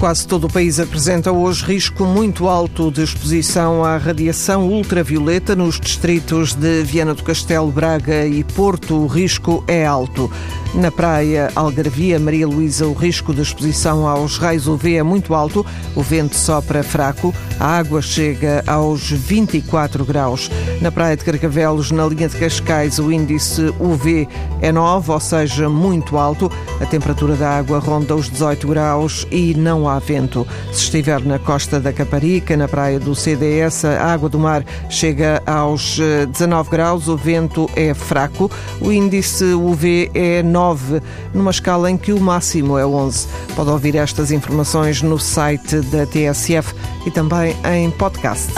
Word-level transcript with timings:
Quase 0.00 0.26
todo 0.26 0.44
o 0.46 0.50
país 0.50 0.80
apresenta 0.80 1.30
hoje 1.30 1.62
risco 1.62 2.06
muito 2.06 2.48
alto 2.48 2.90
de 2.90 3.02
exposição 3.02 3.84
à 3.84 3.98
radiação 3.98 4.66
ultravioleta 4.66 5.54
nos 5.54 5.78
distritos 5.78 6.54
de 6.54 6.82
Viana 6.82 7.12
do 7.12 7.22
Castelo, 7.22 7.70
Braga 7.70 8.26
e 8.26 8.42
Porto. 8.42 8.94
O 8.94 9.06
risco 9.06 9.62
é 9.68 9.84
alto. 9.84 10.32
Na 10.72 10.90
praia 10.90 11.50
Algarvia, 11.54 12.18
Maria 12.18 12.48
Luísa, 12.48 12.86
o 12.86 12.94
risco 12.94 13.34
de 13.34 13.42
exposição 13.42 14.08
aos 14.08 14.38
raios 14.38 14.66
UV 14.66 14.94
é 14.94 15.02
muito 15.02 15.34
alto. 15.34 15.66
O 15.94 16.02
vento 16.02 16.34
sopra 16.34 16.82
fraco. 16.82 17.34
A 17.58 17.66
água 17.76 18.00
chega 18.00 18.64
aos 18.66 19.10
24 19.10 20.02
graus. 20.06 20.50
Na 20.80 20.90
praia 20.90 21.14
de 21.14 21.24
Carcavelos, 21.24 21.90
na 21.90 22.06
linha 22.06 22.26
de 22.26 22.36
Cascais, 22.38 22.98
o 22.98 23.12
índice 23.12 23.74
UV 23.78 24.26
é 24.62 24.72
9, 24.72 25.12
ou 25.12 25.20
seja, 25.20 25.68
muito 25.68 26.16
alto. 26.16 26.50
A 26.80 26.86
temperatura 26.86 27.36
da 27.36 27.50
água 27.50 27.78
ronda 27.78 28.16
os 28.16 28.30
18 28.30 28.66
graus 28.66 29.26
e 29.30 29.54
não 29.54 29.86
há 29.86 29.98
vento. 29.98 30.46
Se 30.72 30.84
estiver 30.84 31.20
na 31.22 31.38
costa 31.38 31.78
da 31.78 31.92
Caparica, 31.92 32.56
na 32.56 32.66
praia 32.66 32.98
do 32.98 33.14
CDS, 33.14 33.84
a 33.84 34.12
água 34.12 34.28
do 34.30 34.38
mar 34.38 34.64
chega 34.88 35.42
aos 35.46 35.98
19 35.98 36.68
eh, 36.68 36.70
graus, 36.70 37.06
o 37.06 37.16
vento 37.16 37.68
é 37.76 37.92
fraco. 37.92 38.50
O 38.80 38.90
índice 38.90 39.44
UV 39.44 40.10
é 40.14 40.42
9, 40.42 41.02
numa 41.34 41.50
escala 41.50 41.90
em 41.90 41.98
que 41.98 42.12
o 42.12 42.20
máximo 42.20 42.78
é 42.78 42.86
11. 42.86 43.28
Pode 43.54 43.70
ouvir 43.70 43.96
estas 43.96 44.32
informações 44.32 45.02
no 45.02 45.18
site 45.18 45.80
da 45.82 46.06
TSF 46.06 46.74
e 47.06 47.10
também 47.10 47.54
em 47.74 47.90
podcast. 47.90 48.52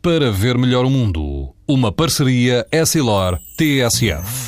Para 0.00 0.30
ver 0.30 0.56
melhor 0.56 0.86
o 0.86 0.90
mundo, 0.90 1.52
uma 1.66 1.92
parceria 1.92 2.66
Essilor-TSF. 2.72 4.47